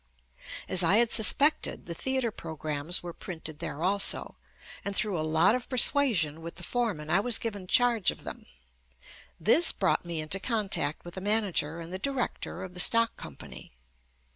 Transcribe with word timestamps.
As 0.67 0.81
I 0.81 0.95
had 0.97 1.11
suspected, 1.11 1.85
the 1.85 1.93
theatre 1.93 2.31
programmes 2.31 3.03
were 3.03 3.13
printed 3.13 3.59
there 3.59 3.83
also, 3.83 4.35
and 4.83 4.95
through 4.95 5.15
a 5.15 5.21
lot 5.21 5.53
of 5.53 5.69
persuasion 5.69 6.41
with 6.41 6.55
the 6.55 6.63
foreman 6.63 7.11
I 7.11 7.19
was 7.19 7.37
given 7.37 7.67
charge 7.67 8.09
of 8.09 8.23
them. 8.23 8.47
This 9.39 9.71
brought 9.71 10.03
me 10.03 10.19
into 10.19 10.39
contact 10.39 11.05
with 11.05 11.13
the 11.13 11.21
manager 11.21 11.79
and 11.79 11.93
the 11.93 11.99
director 11.99 12.63
of 12.63 12.73
the 12.73 12.79
stock 12.79 13.15
company. 13.15 13.73